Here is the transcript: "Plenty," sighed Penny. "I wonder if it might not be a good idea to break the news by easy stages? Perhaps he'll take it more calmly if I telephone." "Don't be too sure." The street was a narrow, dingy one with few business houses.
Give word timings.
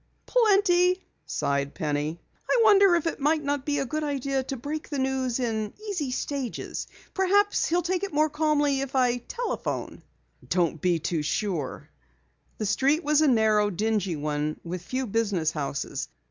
"Plenty," 0.25 1.05
sighed 1.27 1.75
Penny. 1.75 2.19
"I 2.49 2.61
wonder 2.63 2.95
if 2.95 3.05
it 3.05 3.19
might 3.19 3.43
not 3.43 3.67
be 3.67 3.77
a 3.77 3.85
good 3.85 4.03
idea 4.03 4.41
to 4.45 4.57
break 4.57 4.89
the 4.89 4.97
news 4.97 5.37
by 5.37 5.71
easy 5.89 6.09
stages? 6.09 6.87
Perhaps 7.13 7.67
he'll 7.67 7.83
take 7.83 8.01
it 8.01 8.11
more 8.11 8.27
calmly 8.27 8.79
if 8.81 8.95
I 8.95 9.17
telephone." 9.17 10.01
"Don't 10.47 10.81
be 10.81 10.97
too 10.97 11.21
sure." 11.21 11.87
The 12.57 12.65
street 12.65 13.03
was 13.03 13.21
a 13.21 13.27
narrow, 13.27 13.69
dingy 13.69 14.15
one 14.15 14.59
with 14.63 14.81
few 14.81 15.05
business 15.05 15.51
houses. 15.51 16.07